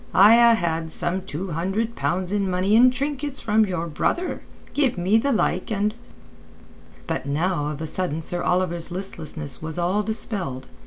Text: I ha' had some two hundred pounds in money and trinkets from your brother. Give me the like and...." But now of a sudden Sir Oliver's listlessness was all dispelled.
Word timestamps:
I 0.15 0.33
ha' 0.35 0.57
had 0.57 0.91
some 0.91 1.21
two 1.21 1.51
hundred 1.51 1.95
pounds 1.95 2.31
in 2.31 2.49
money 2.49 2.75
and 2.75 2.91
trinkets 2.91 3.39
from 3.39 3.67
your 3.67 3.85
brother. 3.85 4.41
Give 4.73 4.97
me 4.97 5.19
the 5.19 5.31
like 5.31 5.69
and...." 5.71 5.93
But 7.05 7.27
now 7.27 7.67
of 7.67 7.81
a 7.81 7.85
sudden 7.85 8.23
Sir 8.23 8.41
Oliver's 8.41 8.91
listlessness 8.91 9.61
was 9.61 9.77
all 9.77 10.01
dispelled. 10.01 10.65